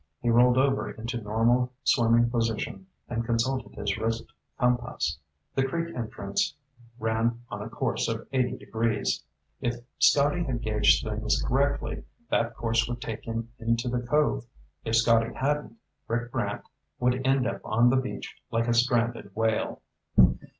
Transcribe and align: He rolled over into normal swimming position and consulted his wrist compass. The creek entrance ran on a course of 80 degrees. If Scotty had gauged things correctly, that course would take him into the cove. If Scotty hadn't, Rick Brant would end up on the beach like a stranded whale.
He 0.19 0.31
rolled 0.31 0.57
over 0.57 0.89
into 0.89 1.21
normal 1.21 1.71
swimming 1.83 2.31
position 2.31 2.87
and 3.07 3.23
consulted 3.23 3.75
his 3.75 3.95
wrist 3.99 4.25
compass. 4.59 5.19
The 5.53 5.61
creek 5.61 5.95
entrance 5.95 6.55
ran 6.97 7.43
on 7.51 7.61
a 7.61 7.69
course 7.69 8.07
of 8.07 8.27
80 8.33 8.57
degrees. 8.57 9.23
If 9.61 9.75
Scotty 9.99 10.43
had 10.43 10.63
gauged 10.63 11.03
things 11.03 11.39
correctly, 11.43 12.01
that 12.31 12.55
course 12.55 12.87
would 12.89 12.99
take 12.99 13.25
him 13.27 13.49
into 13.59 13.89
the 13.89 14.01
cove. 14.01 14.47
If 14.83 14.95
Scotty 14.95 15.35
hadn't, 15.35 15.75
Rick 16.07 16.31
Brant 16.31 16.63
would 16.99 17.21
end 17.23 17.45
up 17.45 17.61
on 17.63 17.91
the 17.91 17.97
beach 18.01 18.37
like 18.49 18.67
a 18.67 18.73
stranded 18.73 19.29
whale. 19.35 19.83